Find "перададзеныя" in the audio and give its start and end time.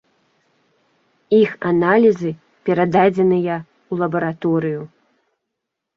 2.69-3.55